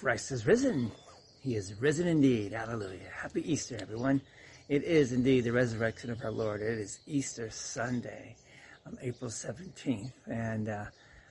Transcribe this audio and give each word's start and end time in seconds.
Christ 0.00 0.32
is 0.32 0.44
risen. 0.44 0.90
He 1.40 1.54
is 1.54 1.80
risen 1.80 2.06
indeed. 2.08 2.52
Hallelujah. 2.52 3.08
Happy 3.14 3.50
Easter, 3.50 3.78
everyone. 3.80 4.20
It 4.68 4.82
is 4.82 5.12
indeed 5.12 5.44
the 5.44 5.52
resurrection 5.52 6.10
of 6.10 6.22
our 6.24 6.32
Lord. 6.32 6.60
It 6.60 6.78
is 6.78 6.98
Easter 7.06 7.48
Sunday, 7.48 8.36
um, 8.86 8.98
April 9.00 9.30
17th. 9.30 10.12
And 10.26 10.68
uh, 10.68 10.86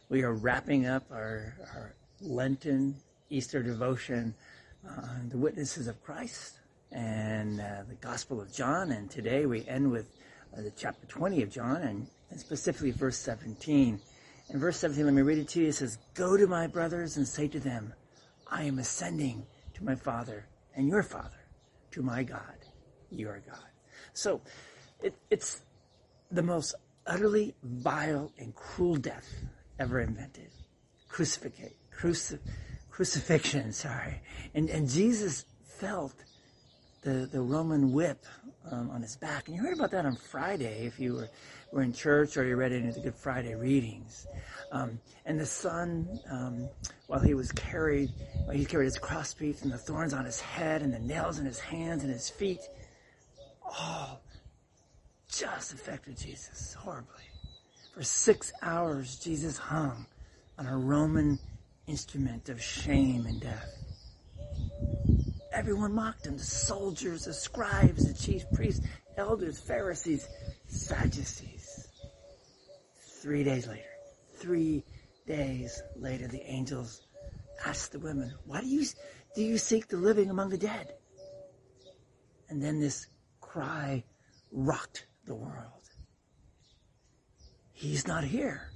we 0.09 0.23
are 0.23 0.33
wrapping 0.33 0.87
up 0.87 1.03
our, 1.11 1.55
our 1.73 1.93
Lenten 2.21 2.95
Easter 3.29 3.61
devotion 3.61 4.33
on 4.87 5.29
the 5.29 5.37
witnesses 5.37 5.87
of 5.87 6.01
Christ 6.01 6.59
and 6.91 7.59
uh, 7.59 7.83
the 7.87 7.95
Gospel 7.95 8.41
of 8.41 8.51
John. 8.51 8.91
And 8.91 9.11
today 9.11 9.45
we 9.45 9.67
end 9.67 9.91
with 9.91 10.07
uh, 10.57 10.61
the 10.61 10.71
chapter 10.71 11.05
20 11.07 11.43
of 11.43 11.51
John 11.51 11.81
and, 11.81 12.07
and 12.31 12.39
specifically 12.39 12.91
verse 12.91 13.17
17. 13.17 13.99
In 14.49 14.59
verse 14.59 14.77
17, 14.77 15.05
let 15.05 15.13
me 15.13 15.21
read 15.21 15.37
it 15.37 15.49
to 15.49 15.61
you. 15.61 15.67
It 15.67 15.75
says, 15.75 15.97
Go 16.15 16.37
to 16.37 16.47
my 16.47 16.65
brothers 16.65 17.17
and 17.17 17.27
say 17.27 17.47
to 17.49 17.59
them, 17.59 17.93
I 18.47 18.63
am 18.63 18.79
ascending 18.79 19.45
to 19.75 19.83
my 19.83 19.95
Father 19.95 20.47
and 20.75 20.87
your 20.87 21.03
Father, 21.03 21.47
to 21.91 22.01
my 22.01 22.23
God, 22.23 22.57
your 23.09 23.41
God. 23.45 23.69
So 24.13 24.41
it, 25.01 25.15
it's 25.29 25.61
the 26.31 26.41
most 26.41 26.75
utterly 27.05 27.55
vile 27.63 28.31
and 28.37 28.55
cruel 28.55 28.95
death 28.95 29.27
ever 29.79 29.99
invented. 29.99 30.49
Crucifixion, 31.07 31.71
cruci, 31.95 32.39
crucifixion, 32.89 33.71
sorry. 33.71 34.21
And, 34.53 34.69
and 34.69 34.89
Jesus 34.89 35.45
felt 35.63 36.15
the, 37.03 37.27
the 37.31 37.41
Roman 37.41 37.91
whip 37.91 38.25
um, 38.71 38.89
on 38.91 39.01
his 39.01 39.15
back. 39.15 39.47
And 39.47 39.55
you 39.55 39.61
heard 39.61 39.73
about 39.73 39.91
that 39.91 40.05
on 40.05 40.15
Friday 40.15 40.85
if 40.85 40.99
you 40.99 41.13
were, 41.13 41.29
were 41.71 41.81
in 41.81 41.93
church 41.93 42.37
or 42.37 42.45
you 42.45 42.55
read 42.55 42.71
any 42.71 42.87
of 42.87 42.95
the 42.95 43.01
Good 43.01 43.15
Friday 43.15 43.55
readings. 43.55 44.27
Um, 44.71 44.99
and 45.25 45.39
the 45.39 45.45
Son, 45.45 46.19
um, 46.29 46.69
while 47.07 47.19
he 47.19 47.33
was 47.33 47.51
carried, 47.51 48.11
he 48.51 48.65
carried 48.65 48.85
his 48.85 48.97
crossbeams 48.97 49.61
and 49.61 49.71
the 49.71 49.77
thorns 49.77 50.13
on 50.13 50.25
his 50.25 50.39
head 50.39 50.81
and 50.81 50.93
the 50.93 50.99
nails 50.99 51.39
in 51.39 51.45
his 51.45 51.59
hands 51.59 52.03
and 52.03 52.11
his 52.11 52.29
feet, 52.29 52.61
all 53.63 54.21
just 55.29 55.73
affected 55.73 56.17
Jesus 56.17 56.73
horribly. 56.73 57.23
For 57.93 58.03
six 58.03 58.51
hours, 58.61 59.17
Jesus 59.19 59.57
hung 59.57 60.05
on 60.57 60.67
a 60.67 60.77
Roman 60.77 61.39
instrument 61.87 62.49
of 62.49 62.61
shame 62.61 63.25
and 63.25 63.41
death. 63.41 63.82
Everyone 65.53 65.93
mocked 65.93 66.25
him. 66.25 66.37
The 66.37 66.43
soldiers, 66.43 67.25
the 67.25 67.33
scribes, 67.33 68.05
the 68.05 68.13
chief 68.13 68.43
priests, 68.51 68.85
elders, 69.17 69.59
Pharisees, 69.59 70.27
Sadducees. 70.67 71.87
Three 73.21 73.43
days 73.43 73.67
later, 73.67 73.83
three 74.35 74.83
days 75.27 75.81
later, 75.95 76.27
the 76.27 76.41
angels 76.49 77.01
asked 77.65 77.91
the 77.91 77.99
women, 77.99 78.33
why 78.45 78.61
do 78.61 78.67
you, 78.67 78.83
do 79.35 79.43
you 79.43 79.57
seek 79.57 79.87
the 79.87 79.97
living 79.97 80.29
among 80.29 80.49
the 80.49 80.57
dead? 80.57 80.93
And 82.49 82.61
then 82.61 82.79
this 82.79 83.07
cry 83.39 84.03
rocked 84.51 85.05
the 85.25 85.35
world. 85.35 85.89
He's 87.71 88.07
not 88.07 88.23
here, 88.23 88.71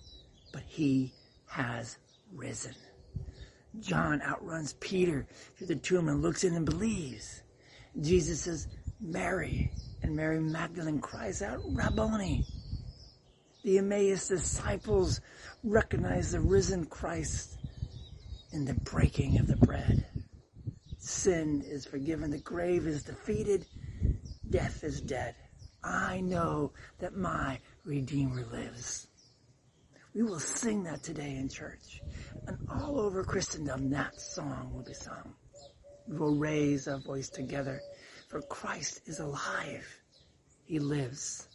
but 0.54 0.64
he 0.68 1.14
has 1.48 1.98
risen. 2.34 2.76
John 3.80 4.22
outruns 4.22 4.74
Peter 4.80 5.28
to 5.58 5.66
the 5.66 5.76
tomb 5.76 6.08
and 6.08 6.22
looks 6.22 6.44
in 6.44 6.56
and 6.56 6.66
believes. 6.66 7.44
Jesus 8.00 8.42
says, 8.42 8.68
Mary. 9.00 9.72
And 10.04 10.16
Mary 10.16 10.40
Magdalene 10.40 11.02
cries 11.02 11.42
out, 11.42 11.62
Rabboni. 11.66 12.46
The 13.64 13.80
Emmaus 13.80 14.28
disciples 14.28 15.22
recognize 15.64 16.32
the 16.32 16.40
risen 16.40 16.86
Christ 16.86 17.58
in 18.52 18.64
the 18.64 18.76
breaking 18.76 19.40
of 19.40 19.48
the 19.48 19.58
bread. 19.58 20.06
Sin 21.00 21.64
is 21.66 21.86
forgiven. 21.86 22.32
The 22.32 22.38
grave 22.38 22.88
is 22.88 23.04
defeated. 23.04 23.66
Death 24.50 24.84
is 24.84 25.02
dead. 25.02 25.36
I 25.84 26.22
know 26.22 26.74
that 27.00 27.16
my 27.16 27.60
Redeemer 27.84 28.46
lives. 28.52 29.08
We 30.18 30.24
will 30.24 30.40
sing 30.40 30.82
that 30.86 31.04
today 31.04 31.36
in 31.36 31.48
church. 31.48 32.02
And 32.48 32.58
all 32.72 33.00
over 33.00 33.24
Christendom, 33.24 33.92
that 33.92 34.20
song 34.20 34.72
will 34.74 34.84
be 34.84 34.96
sung. 34.96 35.36
We 36.08 36.18
will 36.18 36.36
raise 36.36 36.88
our 36.88 36.98
voice 36.98 37.30
together, 37.30 37.80
for 38.28 38.42
Christ 38.42 39.02
is 39.06 39.20
alive. 39.20 39.88
He 40.66 40.80
lives. 40.80 41.48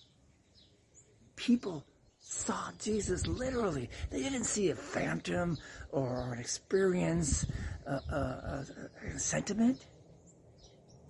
People 1.34 1.84
saw 2.20 2.70
Jesus 2.78 3.26
literally. 3.26 3.90
They 4.10 4.22
didn't 4.22 4.44
see 4.44 4.70
a 4.70 4.76
phantom 4.76 5.58
or 5.90 6.32
an 6.32 6.38
experience, 6.38 7.44
a, 7.84 7.94
a, 7.94 8.66
a 9.12 9.18
sentiment. 9.18 9.86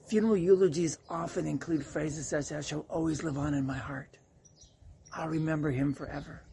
Funeral 0.09 0.39
eulogies 0.39 0.97
often 1.11 1.47
include 1.47 1.85
phrases 1.85 2.31
such 2.31 2.51
as, 2.51 2.67
shall 2.67 2.87
always 2.89 3.23
live 3.23 3.37
on 3.37 3.53
in 3.53 3.67
my 3.67 3.77
heart. 3.77 4.17
I'll 5.13 5.29
remember 5.29 5.71
him 5.71 5.93
forever. 5.93 6.45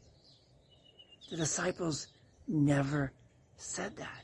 The 1.29 1.37
disciples 1.37 2.07
never 2.47 3.11
said 3.57 3.95
that. 3.97 4.23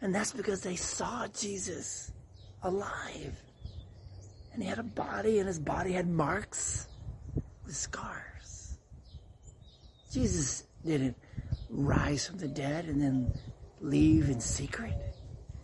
And 0.00 0.14
that's 0.14 0.32
because 0.32 0.62
they 0.62 0.76
saw 0.76 1.26
Jesus 1.28 2.12
alive. 2.62 3.34
And 4.52 4.62
he 4.62 4.68
had 4.68 4.78
a 4.78 4.84
body 4.84 5.38
and 5.38 5.48
his 5.48 5.58
body 5.58 5.92
had 5.92 6.08
marks 6.08 6.88
with 7.64 7.74
scars. 7.74 8.78
Jesus 10.12 10.64
didn't 10.84 11.16
rise 11.70 12.26
from 12.28 12.38
the 12.38 12.48
dead 12.48 12.84
and 12.84 13.00
then 13.00 13.32
leave 13.80 14.30
in 14.30 14.40
secret. 14.40 14.94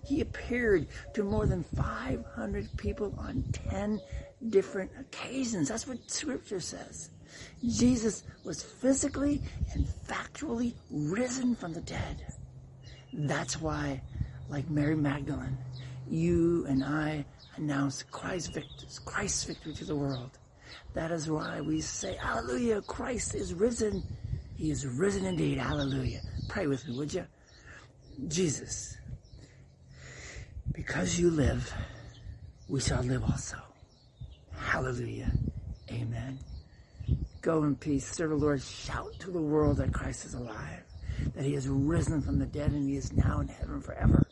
He 0.05 0.23
appeared 0.23 0.89
to 1.15 1.23
more 1.23 1.47
than 1.47 1.63
500 1.77 2.69
people 2.77 3.15
on 3.17 3.45
10 3.71 4.01
different 4.49 4.91
occasions. 4.99 5.69
That's 5.69 5.87
what 5.87 6.11
scripture 6.11 6.59
says. 6.59 7.11
Jesus 7.67 8.25
was 8.45 8.63
physically 8.63 9.43
and 9.73 9.87
factually 10.09 10.75
risen 10.91 11.55
from 11.55 11.73
the 11.73 11.81
dead. 11.83 12.27
That's 13.13 13.61
why, 13.61 14.03
like 14.49 14.69
Mary 14.71 14.97
Magdalene, 14.97 15.59
you 16.09 16.67
and 16.67 16.83
I 16.85 17.25
announce 17.57 18.03
Christ's 18.03 18.49
victory, 18.49 18.89
Christ's 19.05 19.45
victory 19.45 19.75
to 19.75 19.85
the 19.85 19.97
world. 19.97 20.39
That 20.95 21.11
is 21.11 21.31
why 21.31 21.61
we 21.61 21.81
say, 21.81 22.17
Hallelujah, 22.17 22.83
Christ 22.83 23.35
is 23.35 23.55
risen. 23.55 24.03
He 24.57 24.71
is 24.71 24.87
risen 24.87 25.25
indeed. 25.25 25.59
Hallelujah. 25.59 26.21
Pray 26.49 26.67
with 26.67 26.87
me, 26.87 26.97
would 26.97 27.15
you? 27.15 27.27
Jesus, 28.29 28.97
because 30.73 31.19
you 31.19 31.31
live, 31.31 31.73
we 32.69 32.81
shall 32.81 33.03
live 33.03 33.25
also. 33.25 33.57
Hallelujah. 34.57 35.33
Amen. 35.91 36.39
Go 37.43 37.65
in 37.65 37.77
peace. 37.77 38.07
Serve 38.07 38.31
the 38.31 38.37
Lord. 38.37 38.63
Shout 38.63 39.13
to 39.21 39.31
the 39.31 39.41
world 39.41 39.79
that 39.79 39.93
Christ 39.93 40.27
is 40.27 40.35
alive, 40.35 40.85
that 41.35 41.45
he 41.45 41.55
has 41.55 41.69
risen 41.69 42.21
from 42.21 42.39
the 42.39 42.47
dead 42.47 42.73
and 42.73 42.89
he 42.89 42.97
is 42.97 43.13
now 43.13 43.41
in 43.41 43.49
heaven 43.49 43.81
forever. 43.81 44.27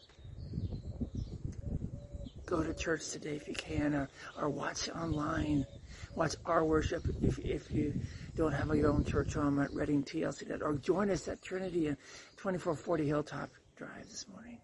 Go 2.45 2.63
to 2.63 2.75
church 2.75 3.11
today 3.11 3.37
if 3.37 3.47
you 3.47 3.55
can, 3.55 3.95
or, 3.95 4.09
or 4.39 4.49
watch 4.49 4.89
online. 4.91 5.67
Watch 6.15 6.35
our 6.47 6.65
worship 6.65 7.05
if, 7.23 7.39
if 7.39 7.71
you 7.71 7.95
don't 8.37 8.53
have 8.53 8.75
your 8.75 8.91
own 8.91 9.05
church 9.05 9.35
home 9.35 9.59
at 9.61 9.73
Redding 9.73 10.03
TLC, 10.03 10.61
or 10.63 10.75
join 10.75 11.11
us 11.11 11.29
at 11.29 11.43
Trinity 11.43 11.89
and 11.89 11.97
2440 12.37 13.07
Hilltop 13.07 13.51
Drive 13.77 14.09
this 14.09 14.27
morning. 14.29 14.59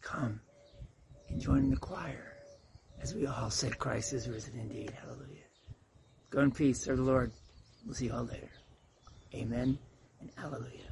Come 0.00 0.40
and 1.28 1.40
join 1.40 1.70
the 1.70 1.76
choir 1.76 2.30
as 3.02 3.14
we 3.14 3.26
all 3.26 3.50
say 3.50 3.70
Christ 3.70 4.12
is 4.12 4.28
risen 4.28 4.58
indeed. 4.58 4.92
Go 6.30 6.40
in 6.40 6.52
peace. 6.52 6.84
Serve 6.84 6.98
the 6.98 7.02
Lord. 7.02 7.32
We'll 7.84 7.94
see 7.94 8.06
you 8.06 8.12
all 8.12 8.24
later. 8.24 8.50
Amen 9.34 9.78
and 10.20 10.30
hallelujah. 10.36 10.89